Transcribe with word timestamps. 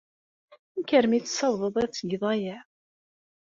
Amek 0.73 0.89
armi 0.97 1.15
ay 1.17 1.23
tessawḍeḍ 1.23 1.75
ad 1.83 1.91
tgeḍ 1.91 2.23
aya? 2.33 2.57